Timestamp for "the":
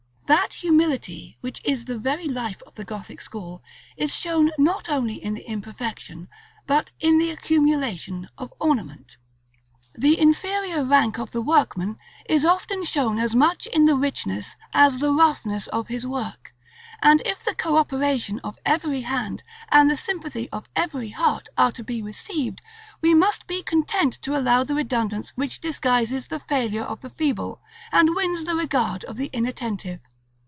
1.83-1.97, 2.75-2.85, 5.33-5.41, 7.17-7.31, 9.93-10.17, 11.31-11.41, 13.83-13.95, 14.99-15.11, 17.43-17.55, 19.91-19.97, 24.63-24.75, 26.29-26.39, 27.01-27.09, 28.45-28.55, 29.17-29.29